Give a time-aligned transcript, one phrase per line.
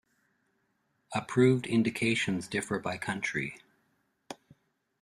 [1.13, 3.61] Approved indications differ by country.